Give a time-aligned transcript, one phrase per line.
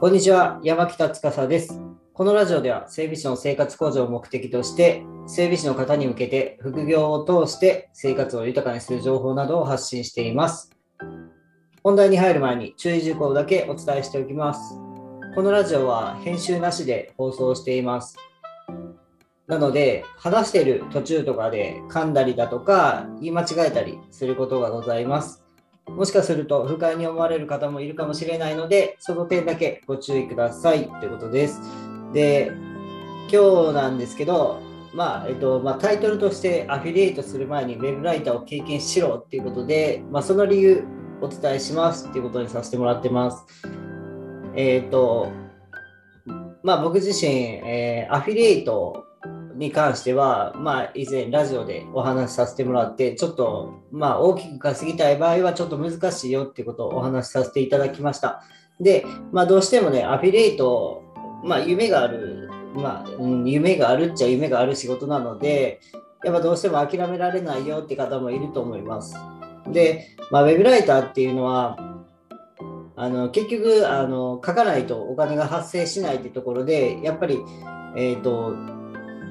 [0.00, 1.80] こんにちは、山北司です。
[2.12, 10.70] このラジオでは整備士の生活向上を目的として、整備士の方に向けて副業を通して生活を豊かにする情報などを発信しています。
[11.82, 14.74] 本題に入る前に注意事項だけお伝えしておきます。
[15.36, 18.16] このラジオは編集なしで放送しています。
[19.46, 25.43] なので、話している途中とかで噛んだりだとか、言い間違えたりすることがございます。
[25.86, 31.60] もしかすると不快に思われる方もいるかもしれないので、その点だけご注意くださいということです。
[32.12, 32.52] で、
[33.30, 34.60] 今日なんですけど、
[34.94, 40.84] まあえっとまあ、タイトルとしてアフィリエイトする前に Web ライターを経験しろっていうことで、まあ、その理由
[41.20, 43.44] お伝えしますっていうことにさせてもらってます。
[44.56, 45.32] えっ、と、
[46.62, 49.04] まあ僕自身、えー、アフィリエイト
[49.56, 58.42] に関しては、まあ、以前ラジオでお話しさせてもらって、ちょっと、まあ、大きく稼ぎたい場合はちょっと難しいよってことをお話しさせていただきました。
[58.80, 61.02] で、まあ、どうしてもね、アフィリエイト、
[61.44, 65.80] まあ、夢がある、まあ、うん、夢があるっちゃ夢がある仕事なので、
[66.24, 69.14] やっぱどうしても諦められないよって方もいると思います。
[69.68, 71.76] で、まあ、ウェブライターっていうのは、
[72.96, 77.40] あの結局あの書かないとお金が発生しないってところでやっぱり、
[77.96, 78.54] えーと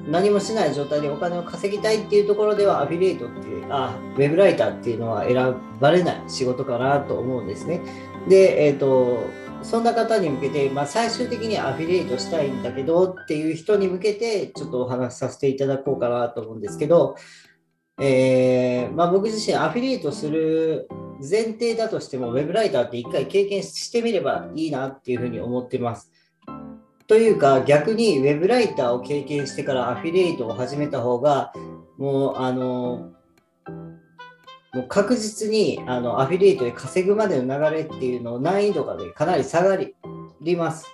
[0.06, 7.80] 何もしない状態でお金を稼ぎたいっていうところではアフィリエイトっていうあウェブライターっていうのは選ばれない仕事かなと思うんですね。
[8.28, 9.24] で、えーと、
[9.62, 17.16] そんな方に向けて、まあ、最終的にアフィリエイトしたいんだけどっていう人に向けてちょっとお話しさせていただこうかなと思うんですけど、
[17.98, 20.88] えー、まあ、僕自身アフィリエイトする
[21.20, 26.10] 前提だとしてもウェブライターって一回経験してみればいいなっていうふうに思ってます。
[27.06, 31.52] というか逆にウェブライターを経験してからアフィリエイトを始めた方が
[31.98, 33.12] もうあの
[34.74, 39.94] もう確実にあのアフィリエイトで稼ぐまでの流れっていうのを難易度が、ね、かなり下がり
[40.56, 40.86] ます。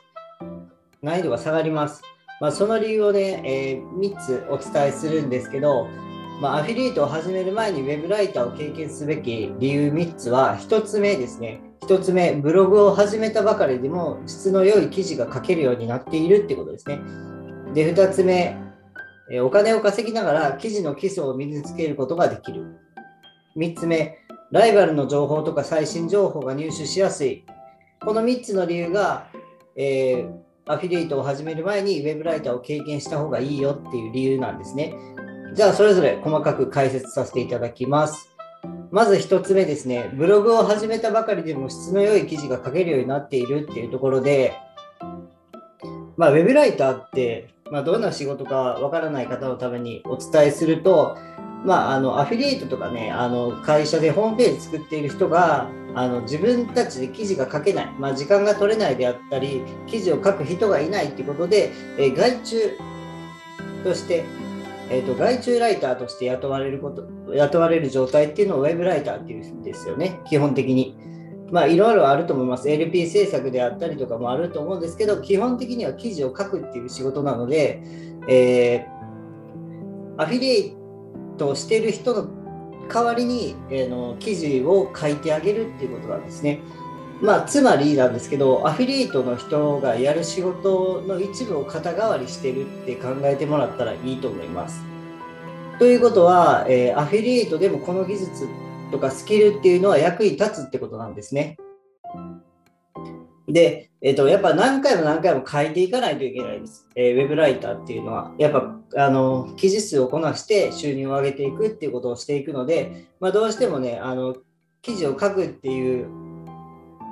[1.00, 2.02] 難易度が下がります。
[2.40, 5.88] まあ、その理由をね、えー、3つお伝えするんですけど、
[6.42, 11.62] まあ、アフィリエイトを始める前にウェブライターを経験すべき理由3つは1つ目ですね。
[11.82, 17.00] 1つ目、ブログを始めたばかりでも質の良い記事が書けるようになっているってことですね。
[17.74, 18.56] で、2つ目、
[19.42, 22.80] お金を稼ぎながら記事の基礎を身につけることができる。
[23.56, 24.18] 3つ目、
[24.50, 27.44] ライバルの情報とか最新情報が入手しやすい。
[28.00, 29.28] この3つの理由が、
[29.76, 34.94] えー、アフィリエイトを始める前にウェブライターを経験した方がいいよっていう理由なんですね。
[35.54, 38.29] じゃあ、それぞれ細かく解説させていただきます。
[38.92, 44.52] まず1つ目ですね、ブログを始めたばかりでも質の良い記事が書けるようになっているっていうところで、
[46.16, 51.16] まあ、ウェブライターって、まあ、どんな仕事かわからない方のためにお伝えすると、
[51.64, 62.76] まあ、あのアフィリエイトとかね、あの会社でホームページ作っている人があの自分たちで記事が書けない、まあ、時間が取れないであったり、記事を書く人がいないっていうことで、え外注
[63.84, 64.24] として
[64.90, 70.96] えーと、外注ライターとして雇われること雇われる状態っていうのをウェブライターっていうんですよね、基本的に。
[71.52, 72.68] まあ、いろいろあると思います。
[72.68, 77.82] LP 制作であったりとかもあると思うんですけど、基本的には記事を書くっていう仕事なので、
[78.28, 80.76] えー、アフィリエイ
[81.38, 82.28] トをしている人の
[82.88, 86.60] 代わりに、えー、の記事を書いてあげるっていうことなんですね。
[87.20, 94.82] まあ、つまりなんですけど、アフィリエイトの人がやる仕事の一部を肩代わりしてるって考えてもらったらいいと思います。
[95.78, 98.48] ということは、えー、アフィリエイトでもこの技術
[98.90, 101.58] とかスキルっていうのは役に立つってことなんですね。
[103.48, 106.88] で、えーと、やっぱ何回も何回も書いていかないといけないです。
[106.94, 114.36] えー、ウェブライターっていうのは、やっぱあの記事数をこなして収入を上げていくっていうことをしていくので、まあ、どうしてもね、あの
[114.80, 116.29] 記事を書くっていう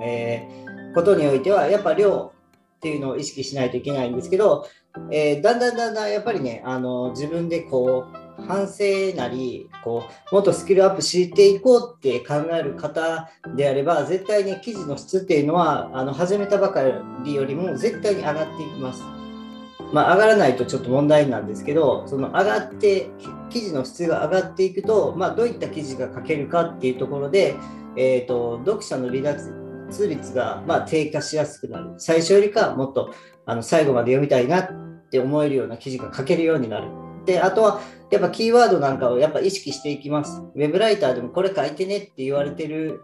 [0.03, 2.33] えー、ことにおいては、やっぱ量
[2.77, 4.67] っていうのを意識しないといけないんですけど、
[5.11, 16.83] えー、だんだんだんだんやっぱりね、あの自分でこう、反省なりこうもっとスキルアップしていこうって考える方であれば絶対に記事の質っていうのはあの始めたばか
[17.25, 19.03] りよりも絶対に上がっていきます。
[19.93, 23.09] まあ、上がらないとちょっと問題なんですけどその上がって
[23.49, 27.57] 記事の質が上がっていくと、まあ、どういった記事が書けるかっていうところで、
[27.97, 31.95] えーと読者の離脱通率がま低下しやすくなる。
[31.99, 33.13] 最初よりかもっと
[33.47, 34.73] あの最後まで読みたいなっ
[35.11, 36.89] て思えるような記事が書けるようになる。
[37.25, 37.81] で、あとは
[38.11, 40.43] やっぱキーワードなんかをやっぱ意識していきます。
[40.55, 43.01] ウェブライターでもこれ書いてねって言われてる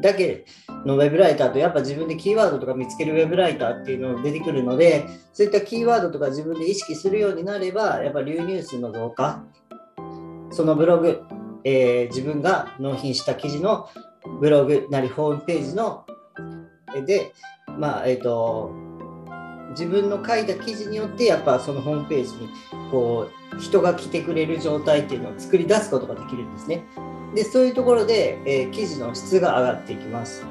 [0.00, 0.44] だけ
[0.86, 9.44] のウェブライターとやっぱ自分でキーワードとか見つけるウェブライターっていうのが出てくるのでそういったキーワードとか自分で意識するようになればやっぱ流入数の増加
[10.50, 11.22] そのブログ、
[11.64, 13.88] えー、自分が納品した記事の
[14.40, 16.04] ブログなりホームページの
[17.06, 17.32] で、
[17.78, 18.72] まあ、えっ、ー、と、
[19.70, 22.48] 自分の書いた記事によってやっぱそのホームページに
[22.90, 26.82] こう人が来てくれる状態っていうのを作り出すことができるんですね。
[27.34, 30.44] でそういうところで、えー、記事の質が上がっていきます。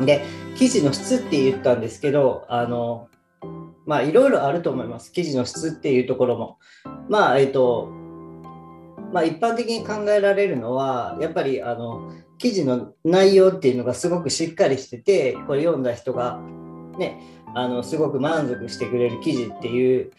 [0.00, 0.24] で
[0.56, 3.08] 記事の質って言ったんですけどあの
[3.84, 6.58] まあいろいろあると思います記事の質っていうところも。
[7.08, 7.99] まあえっ、ー、と
[9.12, 16.40] まあ一般的に考えられるのはやっぱりあの記事の内容っていうのがすごくしっかりしててこれ読んだ人が
[16.98, 17.20] ね
[17.54, 20.12] あのすごく満足してくれる記事っていう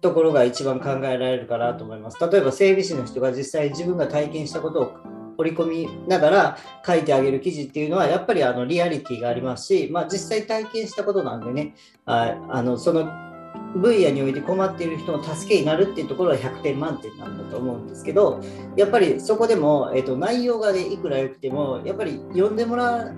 [0.00, 2.18] ところが一番考えられるかなと思います。
[2.20, 4.92] 例えば整備士の人が実際自分が体験したことを
[5.38, 11.74] 織り込みながら書いてあげる記事っていうのはやっぱりあのリアリティがありますし、まあ、実際体験したことなんでね
[12.06, 13.27] ああのその
[13.74, 18.40] 分野において困っている人の助けになるっていうところは100点満点なんだと思うんですけど
[18.76, 23.12] やっぱりそこでも、えーと、内容がねいくら良くてもやっぱり読んでもら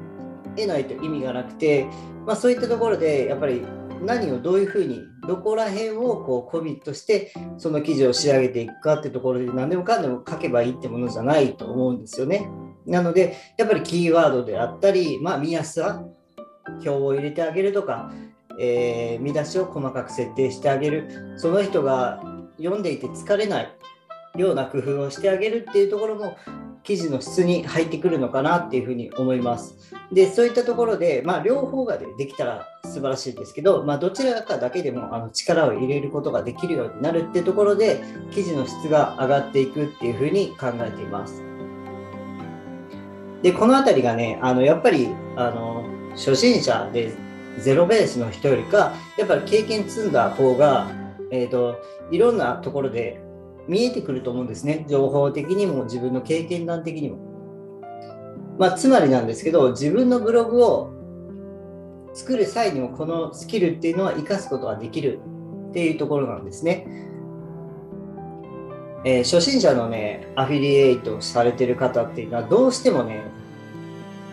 [0.57, 1.87] えないと意味がなくて、
[2.27, 3.63] まあ、そういったところでやっぱり
[4.03, 12.49] 何をどういうふうにどこら辺をこうコミットしてその記事を仕上げていくかってところで何でもかんでも書けばいいってものじゃないと思うんですよね。
[12.87, 16.03] なのでやっぱりキーワードであったり、まあ、見やすさ
[16.79, 18.11] 表を入れてあげるとか、
[18.59, 22.23] えー、見出しを細かく設定してあげるその人が
[22.59, 23.73] 読んでいて疲れない
[24.37, 26.37] ような工夫をしてあげるっていうところも
[26.83, 29.95] 記事の質に入ってくるのかなっていうふうに思います。
[30.13, 38.03] で、そういったところで、まあ、両方ができたら素晴らしいですけど、まあ、どちらかだけでもあの力を入れることができるようになるっていうところで、
[38.33, 41.43] 記事の質が上がっていくっていうふうに考えています。
[43.43, 47.13] で、このあたりがね、あのやっぱりあの初心者で
[47.59, 50.91] ゼロベースの人よりか、やっぱり経験積んだ方が、
[51.31, 51.77] えーと
[52.11, 53.21] いろんなところで
[53.69, 54.85] 見えてくると思うんですね。
[54.89, 57.19] 情報的にも自分の経験談的にも。
[58.59, 60.91] まあ、つまりなんですけど、自分のブログを
[62.13, 65.21] 作る際にもこのスキルっていうのは活かすことができる
[65.71, 66.87] っていうところなんですね。
[69.05, 73.23] えー、初心者のね、アフィリエイトされてる方っていうのはどうしてもね、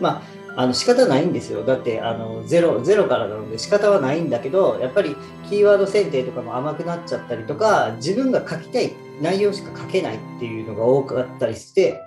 [0.00, 0.22] まあ、
[0.58, 1.64] あの仕方ないんですよ。
[1.64, 5.14] だってあのゼロゼロからなので仕方はないんだけど、やっぱり
[5.48, 12.02] キーワード選定とかも甘くなっちゃったりとか、自分が書きたい内容しか書けないっていうのが多かったりして、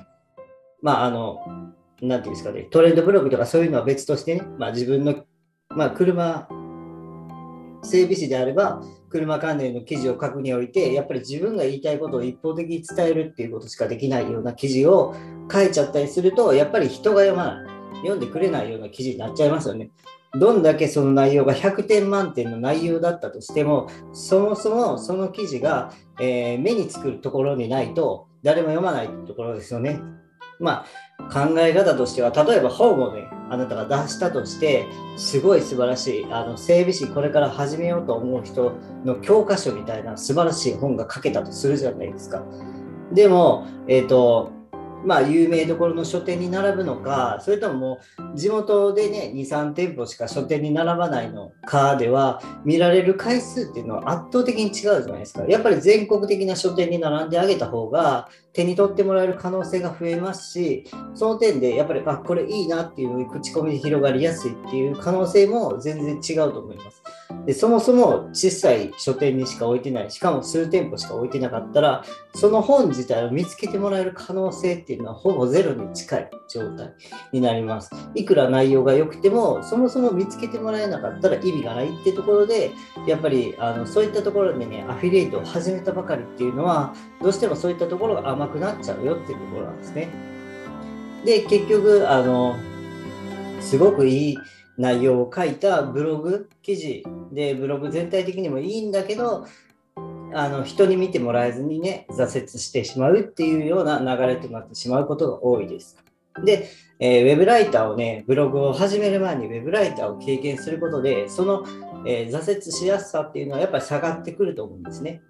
[0.82, 1.40] まああの、
[2.02, 5.16] なんていうんですかね、トレンドブログとかそういうのは別としてね、まあ自分の、
[5.70, 6.50] まあ車、
[7.84, 15.16] 整備士であれば、車関連の記事を書くにおいて、やっぱり自分が言いたいことを一方的に伝えるっていうことしかできないような記事を
[15.50, 17.71] 書いちゃったりすると、やっぱり人が読まない。
[17.98, 19.92] 読んでくれないような記事になっちゃいますよね。
[20.40, 30.00] どんだけその内容が100点満点の内容だったとしても、そもそもその記事が、えー、目につくところにないと誰も読まないところですよね。
[30.60, 30.86] ま
[31.18, 34.86] あ、考え方としては、例えば本をね、あなたが出したとして、
[35.18, 38.74] すごい素晴らしい、あの整備士、これから始めようと思う人
[39.04, 42.44] の教科書みたいな素晴らしい本が書けたとするじゃないですか。
[43.12, 44.52] でも、えっ、ー、と、
[45.06, 48.00] まあ、有名どころの書店に並ぶのか、それともも
[48.34, 55.46] う地元でね、2、3店舗しか書店に並ばないのかでは、見られる回数っていうのは圧倒的に違うじゃないですか。
[55.48, 67.02] やっぱり全国的な書店に並んであげた方が、手に取ってもらえる可能性が増えますし、その点でやっぱり、あ、これいいなっていう口コミで広がりやすいっていう可能性も全然違うと思います。
[67.46, 72.04] でそもそも小さい書店にしか置いてない、しかも数店舗しか置いてなかったら、
[72.36, 76.94] その本自体を見つけてもらえる可能性っていうのはほぼゼロに近い状態
[77.32, 77.90] になります。
[78.16, 82.72] いくら内容が良くても、そもそも見つけてもらえなかったら意味がないってところで、
[83.08, 90.10] やっぱりあのそういったところでね、アフィリエイトを始めたばかりっていうのは、どうしてもそういったところが甘くなっちゃうよっていうところなんですね。
[91.26, 92.56] で、結局、あの、
[93.62, 94.38] すごくいい
[94.78, 99.46] 内容を書いたブログ記事でブログ全体的にもいいんだけど
[100.34, 105.98] あの人に見てもらえずにね挫折してしまうっていうような流れとなってしまうことが多いです。
[106.46, 106.70] で、
[107.00, 111.66] えー、ウェブライターをねブログを始める前にウェブライターを経験することでその、
[112.08, 115.22] えー、挫折しやすさっていうのはやっぱり下がってくると思うんですね。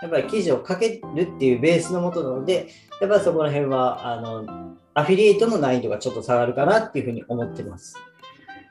[0.00, 2.68] やっぱり記事を書けるっていうベースのもとなので、
[3.00, 7.96] やっぱりそこら辺はあのアフィリエイトの難易度がちょっと下がるかなっていうふうに思ってます。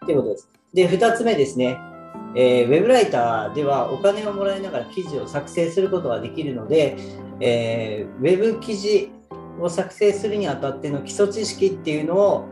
[0.06, 0.50] ということです。
[0.74, 1.78] で、2つ目ですね。
[2.36, 6.96] えー、ウェブライターではお金をもらいながら記事を作成することができるので、
[7.40, 9.10] えー、ウェブ記事
[9.60, 12.46] を作成するにあたっての基礎知識っていうのを、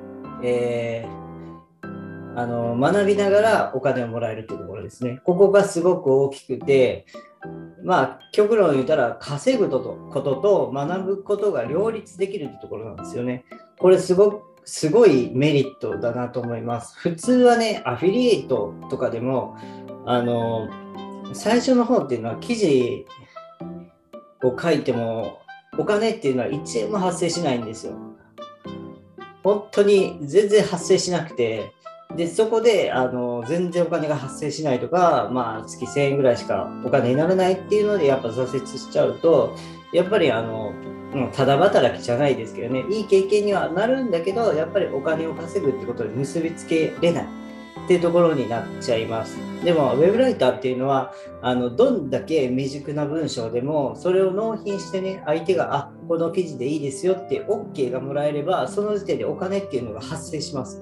[0.44, 5.22] えー、あの学びながらお金をもらえるというところですね。
[5.24, 7.06] ここがすごく大きくて、
[7.84, 13.46] まあ、極論言ったら稼ぐこととことと学ぶことが両立できるというところなんですよね。
[13.78, 16.98] これすごくすごいメリットだなと思います。
[16.98, 19.56] 普通はね、アフィリエイトとかでも、
[20.08, 20.68] あの、
[21.34, 23.06] 最初の方っていうのは記事
[24.44, 25.40] を書いても
[25.78, 27.94] お金っていうのは1円も発生しないんですよ。
[29.44, 31.72] 本当に全然発生しなくて、
[32.16, 39.56] で、そこで、あの、全然お金が発生しないとか、まあ、月1000円ぐらいしかお金にならないっていうので、やっぱ挫折しちゃうと、
[39.92, 40.74] やっぱり、あの、
[41.34, 47.46] ただ働きじゃないですけどね、いい経験にはなるんだけど、やっぱりお金を稼ぐってことに結びつけれない。
[47.86, 49.38] っていうところになっちゃいます。
[49.64, 60.82] でも、ウェブライターっていうのは、あのどんだけ未熟な文章でも、それを納品してね、相手が、あこの記事でいいですよって OK がもらえれば、その時点でお金っていうのが発生します。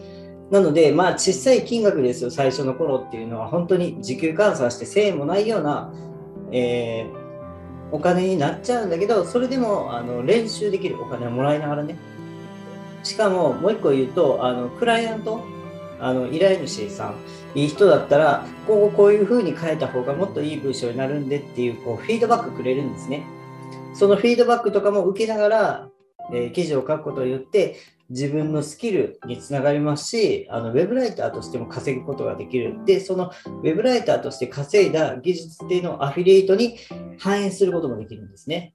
[0.53, 5.91] なので、まあ、小さい金額ですよ、最初の頃っていうのは、本当に時給換算して1000円もないような、
[6.51, 11.97] えー、お金になっちゃうんだけど、それでもあの練習できるお金をもらいながらね。
[13.01, 15.43] しかも、もう一個言うと、あのクライアント、
[15.99, 17.15] あの依頼主さ
[17.55, 23.25] ん、いい人だったら、こここういう風に変えた方がもっといい文章になるんでっていうこうフィードバックくれるんですね。
[23.95, 25.89] そのフィードバックとかも受けながら、
[26.31, 27.77] えー、記事を書くことによって
[28.09, 32.83] 自分のスキルにつながりますし、あのウェブライターとしても稼ぐことができる。
[32.85, 36.77] で、そのウェブライターとして稼いだ技術っていうのをアフィリエイトに
[37.19, 38.73] 反映することもできるんですね。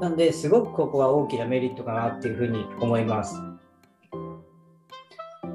[0.00, 3.34] なんで、すごくここは大きなメリットかなっていうふうに思います。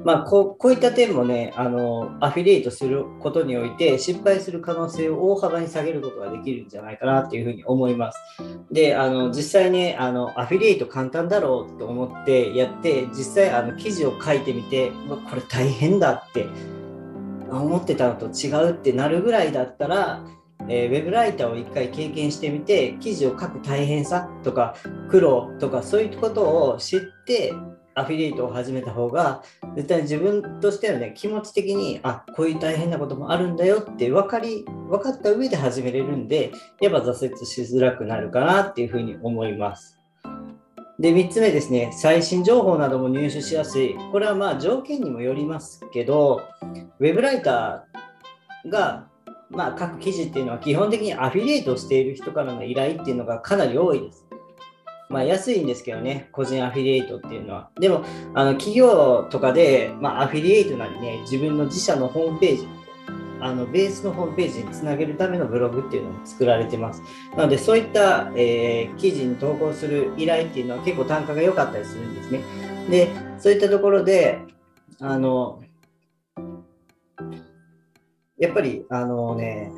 [0.04, 8.18] まあ、こういった点もねあの、アフィリエイトすることにおいて、失敗する可能性を大幅に下げることができるんじゃないかなっていうふうに思います。
[8.70, 14.90] で、あの実際ねあの、アフィリエイト簡単だろうと思ってやって、実際あの記事を書いてみて、
[15.30, 16.46] これ大変だって
[17.50, 20.24] 思ってたのと違うってなるぐらいだったら、
[20.68, 24.76] えー、ウェブライターを一回経験してみて記事を書く大変さとか
[25.10, 27.52] 苦労とかそういうことを知って
[27.94, 29.42] アフィリエイトを始めた方が
[29.76, 39.98] 絶対自分としてはね気持ち的にあこういう大変なこともあるんだよって分かり分かった上で始めれるんでやっぱ挫折しづらくなるかなっていうふうに思います。
[40.98, 46.42] で3つ目ですね最新情報なども入手しやすいこれはまあ条件にもよりますけど
[47.00, 49.08] ウェブライターが
[49.52, 54.26] まあ、書く記事っていうのは基本的にアフィリエイトをしている人からの依頼っていうのがかなり多いです。
[55.12, 57.70] まあ、安いんですけどね、個人アフィリエイトっていうのは。
[57.78, 58.04] でも、
[58.34, 62.68] あの企業とかで、まあ、アフィリエイトなりね、自分の自社のホームページ、
[63.40, 67.02] あのベースのホームページにつなげるためのブログっていうのも作られてます。
[67.36, 72.40] なので、そういった、えー、記事に投稿する依頼っていうのは結構単価が良かったりするんですね。
[72.88, 74.40] で、そういったところで、
[75.00, 75.60] あの、
[78.38, 79.70] やっぱり、あのね、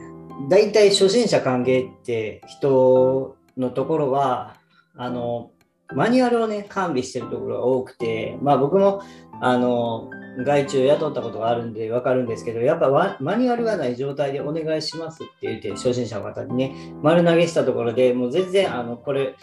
[0.49, 4.57] 大体初心者歓迎って人のところは、
[4.97, 5.51] あの、
[5.93, 9.03] マニュアルをね、完備してるところが多くて、まあ僕も、
[9.41, 19.35] あの、外注雇ったことがあるんで分かるんですけど、やっぱマニュアルがない状態でお願いしますって言って、初心者の方にね、丸投げしたところでもう全然、あの、これ、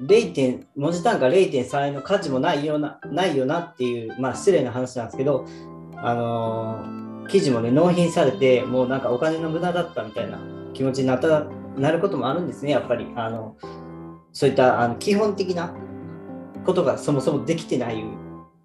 [0.00, 0.32] 0.
[0.32, 5.44] 点文字単価0.3円の価値もないよな、ないよなっていう、まあ失礼な話なんですけど、
[5.96, 10.38] あのー、記事もね、納品されて、もうなんかお金の無駄だったみたいな
[10.72, 11.46] 気持ちになった
[11.76, 13.08] なることもあるんですね、やっぱり。
[13.16, 13.56] あの
[14.32, 15.74] そういったあの基本的な
[16.64, 18.04] ことがそもそもできてない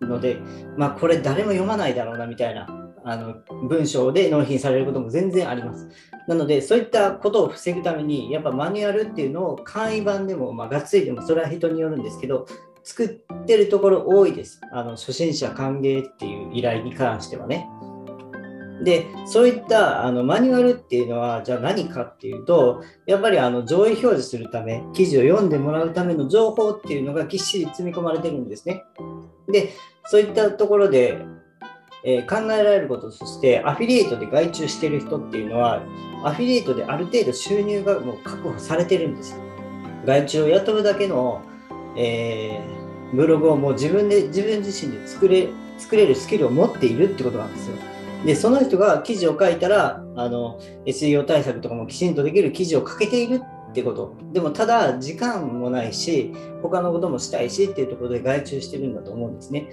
[0.01, 0.37] ので、
[0.77, 2.67] まあ、これ誰も読まないだろうなみたいな
[3.05, 3.35] あの
[3.67, 5.89] 文章で納品されることも全然あります。
[6.27, 12.45] なので、そういったことを防ぐために、やっぱマニュアルっていうのを簡易版でも、まあ、がっつりでも、それは人によるんですけど、
[12.83, 14.61] 作ってるところ多いです。
[14.71, 17.67] あの初心者歓迎っていう依頼に関してはね。
[18.83, 28.83] で、そういったあのマニュアルっていうのは、じゃあ何かっていうと、やっぱりあの上位表示するため、記事を読んでもらうための情報っていうのがぎっしり積み込まれてるんですね。
[29.49, 29.73] で、
[30.05, 31.25] そういったところで、
[32.05, 35.81] えー、考えられることとして、アフィリエイトで外注してる人っていうのは、
[36.25, 39.39] アフィリエイトである程度収入がもう確保されてるんです。
[40.05, 41.41] 外注を雇うだけの、
[41.95, 45.47] えー、ブログをもう自分で、自分自身で作れ
[45.77, 47.75] 作れるスキルを持っているってことなんですよ。
[48.25, 54.15] で、その人が記事を書いたら、あの、SEO 対策とかもきちんとできる記事を書けているってこと。
[54.31, 59.67] でも、ただ、時間もないし、他のこともしたいしっていうところで外注してるんだと思うんですね。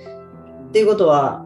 [0.69, 1.45] っていうことは、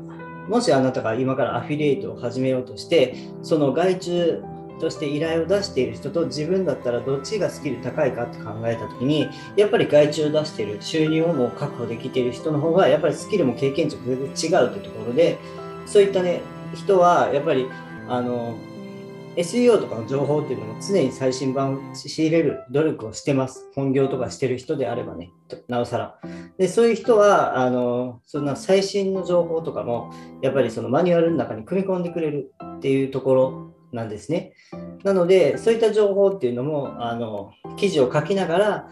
[0.48, 4.42] もしあなたが今からアフィリエイトを始めようとして、その外注
[4.80, 15.38] として依頼を出している人と自分だったらどっちがスキル高いかって考えた時にやっぱり外注を出している収入をもう確保できている人の方がやっぱりスキルも経験値も全然違うというところで
[15.86, 16.42] そういったね
[16.74, 17.68] 人はやっぱり
[18.08, 18.56] あの
[19.36, 23.68] SEO とかの情報っていうのも常に最新版を仕入れる努力をしてます。
[23.74, 25.32] 本業とかしてる人であればね、
[25.66, 26.20] なおさら。
[26.56, 34.52] で、そういう人は、あの、そんな最新の情報とかも、やっぱりそのマニュアルの中に組み込んでくれるっていうところなんですね。
[35.02, 38.88] なので、そういった情報っていうのも、あの、記事を書きながら、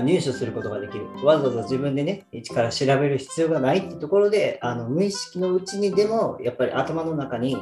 [0.00, 1.06] 入手することができる。
[1.24, 7.56] わざわざ自分でね、一から調べる必要がないってところで、あの無意識のうちにでも、やっぱり頭の中に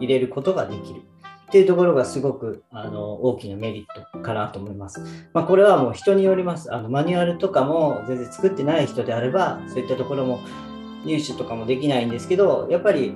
[0.00, 1.02] 入れることができる。
[1.46, 5.00] っていうところがすごくあの大きなメリットかなと思います。
[5.32, 6.74] まあ、これはもう人によります。
[6.74, 10.40] あのマニュアルとかも全然作ってない人であれば、そういったところも
[11.04, 13.14] 入手とかもできないんですけど、やっぱり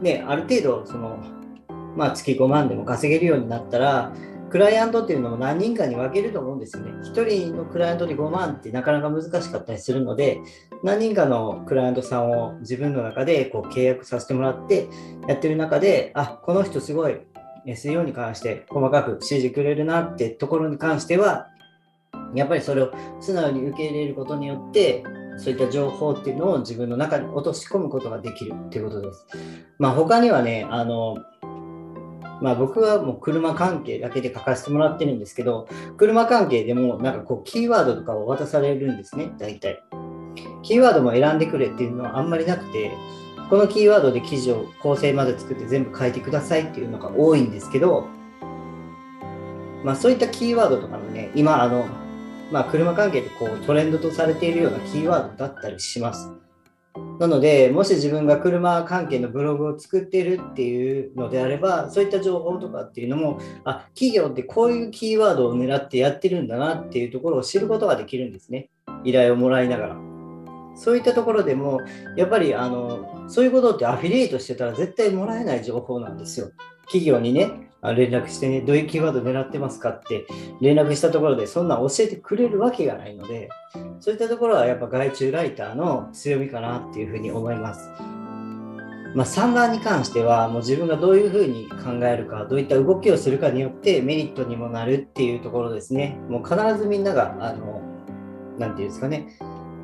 [0.00, 1.18] ね、ある程度その、
[1.96, 4.12] まあ、月5万でも稼げるようになったら、
[4.50, 6.90] クライアントっていうのも何人かに分けると思うんですよね。
[7.08, 10.40] 1人のクライアントで5万ってなかなか難しかったりするので、
[10.82, 14.88] 何人かのクライアントさんを自分の中でこう契約させてもらって
[15.28, 17.20] やってる中で、あ、この人すごい
[17.66, 21.46] SEO に関して細かく指示くれるなってところに関しては、
[22.34, 25.04] やっぱりそれを素直に受け入れることによって、
[25.36, 29.26] そういった情報っていうのを自分の中に落とし込むことができるっていうことです。
[29.78, 31.16] まあ、他にはね、あの、
[32.40, 39.82] まあ、僕はもう車関係だけで書かせてもらってるんですけど、車関係でもなんかこうキーワードとかを渡されるんですね、大体。
[40.62, 42.92] キーワードも選んでくれっていうのはあんまりなくて、
[43.50, 48.06] このキーワードで記事を構成まで作って全部書いてくださいっていうのが多いんですけど、
[49.84, 51.86] まあ、そういったキーワードとかのね、今、あの、
[52.52, 56.30] まあ、車関係でこうトレンドとされているようなキーワードだったりします。
[57.20, 68.70] なので、もし自分が車関係のブログを作っているっていうのであれば、そういった情報とかっていうのも、あ、企業ってこういうキーワードを狙ってやってるんだなっていうところを知ることができるんですね。
[69.04, 69.96] 依頼をもらいながら。
[70.76, 71.82] そういったところでも、
[72.16, 76.52] やっぱりあのそういうことってアフィリエイトしてたら絶対もらえない情報なんですよ。
[76.86, 80.26] 企業にね、連絡してね、どういうキーワード狙ってますかって
[80.62, 83.50] 連絡したところで、そんな教えてくれるわけがないので、
[84.00, 87.88] そういったところはやっぱ外注ライターの強みかなっていうふうに思います。
[89.14, 96.16] まあ、産卵に関しては、もう自分がどういうふうに考えるか、どういった動きをするかによってメリットにもなるっていうところですね。
[96.28, 97.82] もう必ずみんなが、あの、
[98.56, 99.26] なんていうんですかね、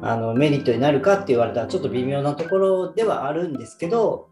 [0.02, 4.29] あのメリットになるかって言われたらちょっと微妙なところではあるんですけど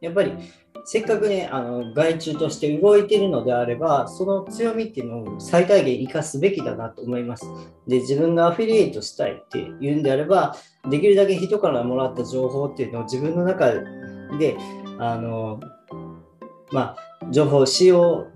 [0.00, 0.32] やっぱり
[0.84, 7.46] せっかくねあの外注として動いているのであればその強みっていうのを最大限生かすべきだなと思います。
[7.86, 10.56] で自分がアフィリエイトしたいっていうんであれば
[10.90, 13.72] できるだけ人からもらった情報っていうのを自分の中
[14.38, 14.56] で
[14.98, 15.60] あの
[16.70, 18.26] まあ情報使用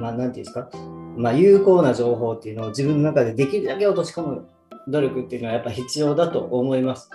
[0.00, 0.70] まあ、なんていうんですか、
[1.18, 4.46] ま、有効な情報っていうのを自分の中でできるだけ落とし込む
[4.88, 7.10] 努力っていうのはやっぱ必要だと思います。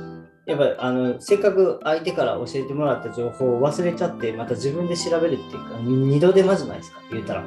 [0.46, 7.44] やっぱあのせっかく相手から教えてもらった情報を忘れちゃってまた自分で調べるっていうか二度手間じゃないですか言うたら。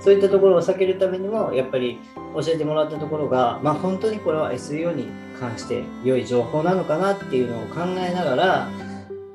[0.00, 1.98] そういったところを避けるためにもやっぱり
[2.34, 5.08] 教えてもらったところが、まあ、本当にこれは SEO に
[5.40, 8.68] 関して良い情報なのかなっていうのを考えながら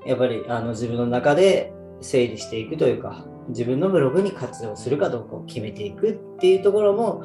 [0.05, 7.23] やっぱりあの自分の中で整理していくというか自分のブログに活用するかどうかを決めていくっていうところも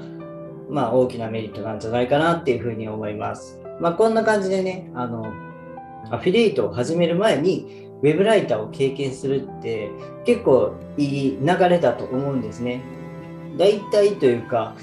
[0.69, 3.61] まあ、大きなメリットなんじゃないかなっていうふうに思います。
[3.81, 5.33] まあ、こんな感じでね、あの、
[6.11, 9.91] アフィリエイトを始める前に、ウェブライターを経験するって
[10.25, 12.81] 結構いい流れだと思うんですね。
[13.57, 14.77] 大体というか、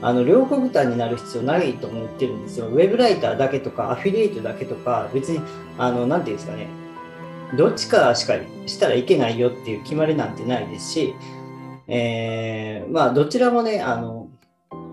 [0.00, 2.66] あの両極端になる必要ないと思ってるんですよ。
[2.66, 5.40] ウェブライターだけとか、アフィリエイトだけとか、別に、
[5.78, 6.66] あの、なんていうんですかね、
[7.56, 8.34] どっちかしか
[8.66, 11.14] したらいけないよっていう決まりなんてないですし、
[11.86, 14.21] えー、まあ、どちらもね、あの、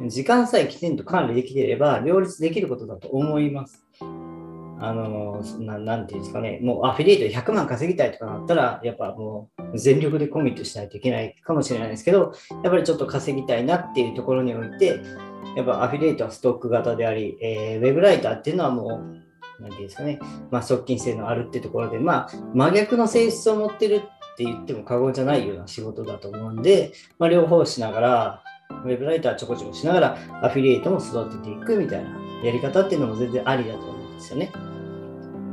[0.07, 3.85] 時間さえきちんと管理できていれば両立できることだと思います。
[4.81, 12.33] あのななんていうんですかね、もうアフィリエイトで100万稼ぎたいとかなったら、やっぱもう全力でコミットしないといけないかもしれないですけど、
[12.63, 15.01] やっぱりちょっと稼ぎたいなっていうところにおいて、
[15.57, 19.01] やっぱアフィリエイトはストック型であり、えー、ウェブライターっていうのはも
[19.59, 23.99] う、なんていうんですかね、まあ、側近性のあるってところで、まあ、真逆の性質を持ってるっ
[24.37, 28.43] て言っても過言じゃないような仕事だと思うんで、まあ、両方しながら、
[28.83, 32.09] ウェブライターちょこちょこしながらアフィリエイトも育てていくみたいな
[32.43, 34.51] やり方っていうのも全然ありだと思うんですよね。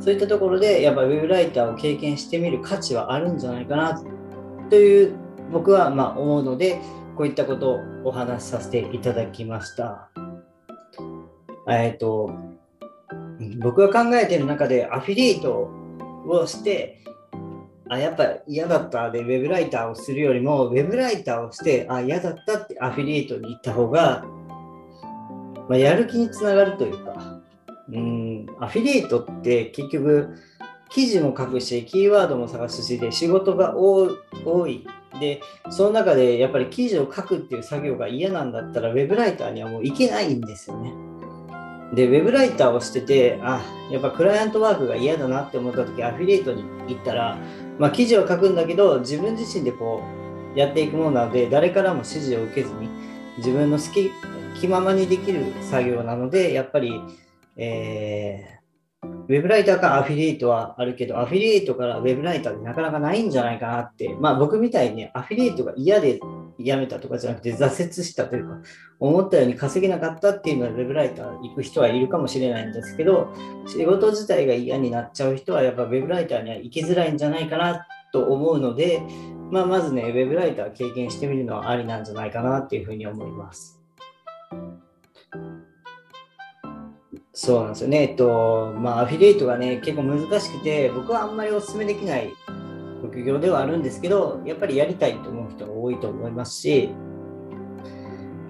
[0.00, 4.02] そういったところでやっぱウェブライターを経験してみる価値はあるんじゃないかな
[4.70, 5.16] という
[5.50, 6.80] 僕はまあ思うので
[7.16, 10.10] こういったことをお話しさせていただきました。
[11.68, 12.30] えっ、と
[13.58, 15.70] 僕が考えている中でアフィリエイト
[16.28, 17.02] をして
[17.88, 19.10] あ、やっぱ嫌だった。
[19.10, 24.24] で、ウェブライターをするよりも、ウェブライターをして、あ、嫌だったってアフィリエイトに行った方が、
[25.68, 27.40] まあ、やる気につながるというか、
[27.88, 30.34] うん、アフィリエイトって結局、
[30.88, 34.08] 記事も書くし、キーワードも探すしで、仕事が多
[34.68, 34.86] い
[35.20, 40.92] で、その中でやっぱり記事を書くっていう作業が嫌なんだったら、ウェブライターにはもういけないんですよね。
[41.92, 47.38] で、ウェブライターをしてて、あ、やっぱクライアントワークが嫌だなって思った時、アフィリエイトに行ったら、
[47.78, 50.02] まあ、記事を書くんだけど、自分自身でこ
[50.54, 52.88] う、やっていくものなので、誰からも指示を受けずに、
[53.38, 54.10] 自分の好き、
[54.60, 57.00] 気ままにできる作業なので、やっぱり、
[57.56, 58.55] えー
[59.28, 66.20] ウェブライターかアフィリエイトはあるけど、アフィリエイトからウェブライターってなかなかないんじゃないかなって、まあ僕みたいに、アフィリエイトが嫌で
[66.60, 68.58] 辞めたとかじゃなくて挫折したというか、
[69.00, 73.34] 思ったように稼げなかったっていうのはウェブライター行く人はいるかもしれないんですけど、
[73.66, 79.02] 仕事自体が嫌になっちゃう人はやっぱウェブライターには行きづらいんじゃないかなと思うので、
[79.50, 83.75] まあまずね、ウェブライター経験してみるのはありなんじゃないかなっていうふうに思います。
[87.38, 88.02] そうなんですよね。
[88.02, 92.32] えっと、まあ、アフィリエイトがね、結構難しくて、僕はあんまりお勧めできない
[93.02, 96.88] 副業ではあるんですけど、やっぱりやりたいと思う人が多いと思いますし、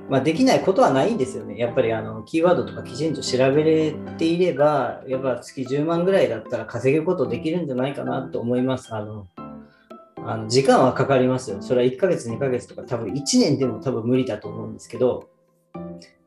[0.09, 1.59] まあ、できないことはないんですよね。
[1.59, 8.95] やっぱりあのキーワードとかきちんと調べれていれば、やっぱ月10万ぐらいだったら稼ぐことできるんじゃないかなと思います。
[8.95, 9.27] あの
[10.25, 11.61] あの時間はかかりますよ。
[11.61, 15.29] それは1ヶ月、2ヶ月とか多分1年でも多分無理だと思うんですけど、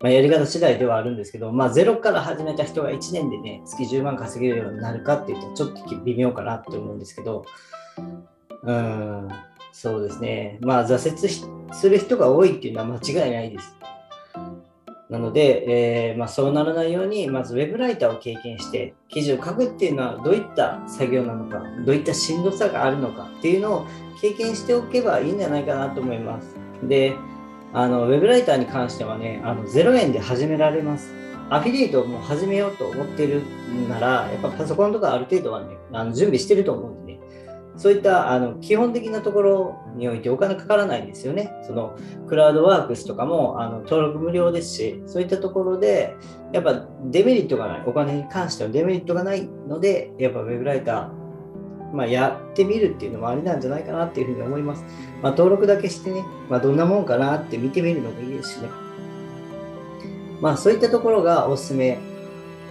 [0.01, 7.45] まあ、やり方次第ではあるんですけど、まあ、ゼロから始めた人が1年でね、月10万稼げるようになるかっていうと、ちょっと微妙かなって思うんですけど、
[8.63, 9.27] うん、
[9.71, 10.57] そうですね。
[10.61, 13.75] まあ、挫折する人が多いっていうのは間違いないです。
[15.09, 23.87] なので、えー、まあ、そうならないように、まずウェブライターを経験して、記事を書くっていうのはどういった作業なのか、どういったしんどさがあるのかっていうのを
[24.21, 26.55] 経験しておけばいいんじゃないかなと思います。
[26.83, 27.15] で、
[27.73, 31.13] あのウェブライターに関してはね、あの0円で始められます。
[31.51, 33.41] アフィリエイトをもう始めようと思ってる
[33.87, 37.19] なら、やっぱパソコンとかある程度はね、あの準備してると思うんでね、
[37.75, 41.51] そういったあの基本的なところにおいてお金かからないんですよね。
[41.65, 46.15] そのクラウドワークスとかもあの登録無料ですし、そういったところで、
[46.53, 51.18] やっぱデメリットがない、お金に関してはデメリットがないので、やっぱウェブライター、
[51.93, 54.83] まあ、やってみるっていうのもありなんじゃないかなっていうふうに思います。
[55.21, 58.69] まあ、登録だけしてね、まあ、どんなもんかなって見てみるのもいいですしね。
[60.41, 61.99] まあ、そういったところがおすすめ、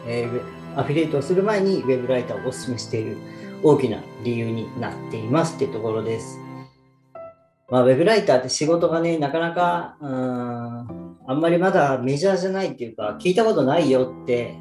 [0.07, 3.17] えー、アフィリエイトをする前にウェブライターをおすすめしている
[3.63, 6.39] 大きな理由になっていますっていうところです。
[7.71, 14.57] まあ、ウェブライターって仕事がね、なかなか、うん、あんまりまだメジャーじゃないっていうか、聞いたことないよって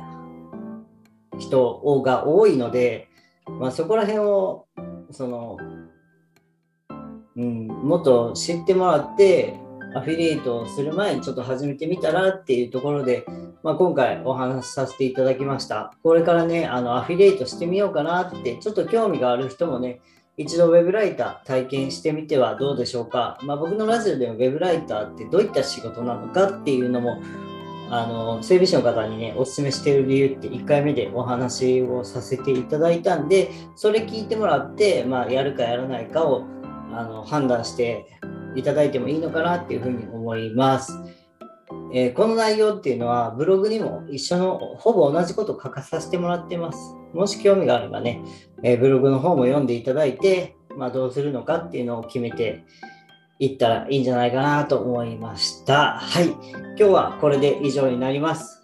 [1.39, 3.07] 人が多いので、
[3.49, 4.67] まあ、そこら辺を
[5.11, 5.57] その、
[7.35, 9.55] うん、もっと知ってもらって
[9.95, 13.25] アフィリエイトをする前にちょっと始めてみたらっていうところで、
[13.63, 15.93] まあ、今回お話しさせていただきました。
[16.03, 20.01] これからね、あのアフィリエイトしてみようかなってちょっと興味がある人もね、
[20.35, 23.39] 一度ウェブライター体験してみてはどうでしょうか。
[23.41, 27.19] まあ、僕のラジオでもウェブライターってどういった仕事なのかっていうのも
[27.89, 36.43] あの整備士の方にねおすすめしている理由って1回目でお話をさせていただいたんでそれ聞いてもらって、まあ、やるかやらないかを
[36.91, 38.05] あの判断して
[38.55, 40.93] いただいてもいいのかなっていうふうに思います。
[41.93, 46.95] えー、この内容っていうのはブログにも一緒のほぼ同じことを書かさせてもらってます。
[47.13, 48.21] もし興味があればね、
[48.63, 52.65] えー、ブログの方も読んでいただいて、まあ、どうするのかっていうのを決めて
[53.39, 55.99] いったらいいんじゃないかなと思いました。
[55.99, 56.27] はい。
[56.27, 58.63] 今日はこれで以上になります。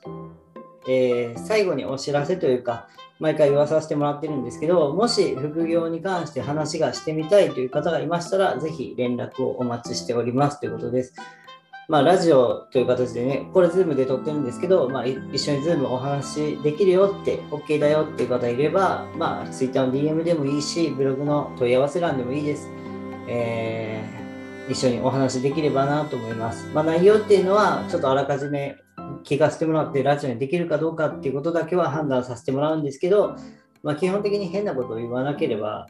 [0.88, 2.88] えー、最後にお知らせというか、
[3.20, 11.14] 毎回言わさせてもらってるんですけど、もし副業に関して話がしてみたいという方がいましたら、ぜひ連絡をお待ちしておりますということです。
[11.88, 22.70] まあ、ラジオという形でね、これ Zoom で撮ってるんですけど、まあ、一緒に Zoom お話できるよって、OK だよっていう方いれば、まあ、Twitter の DM でもいいし、ブログの問い合わせ欄でもいいです。
[23.28, 24.33] えー
[24.70, 26.68] 一緒にお話できればなと思います。
[26.74, 28.78] まあ、内容っていうのは、ちょっとあらかじめ
[29.24, 33.36] 聞かせてもらって、ラジオにできるかどうかっていうことだけは判断させてもらうんですけど、
[33.84, 35.88] まあ、基本的に変なことを言わなければ、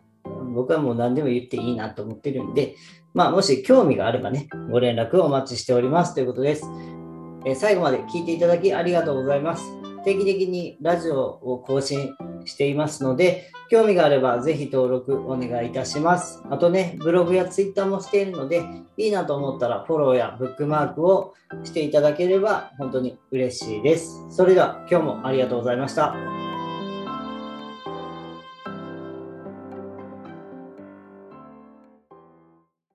[0.53, 2.75] 僕はもう何でも言っていいなと思ってるんで、
[3.13, 6.65] まあ、もし興味があればね、ご連絡をお待ちしておりますということです。
[7.45, 9.63] え最後まで聞いていただきありがとうございます。
[10.03, 12.13] 定期的にラジオを更新
[12.45, 16.43] していますので、興味があればぜひ登録お願いいたします。
[16.49, 18.63] あとね、ブログやツイッターもしているので、
[18.97, 24.25] いいなと思ったらフォローやブックマークをしていただければ本当に嬉しいです。
[24.29, 26.42] それでは今日もありがとうございました。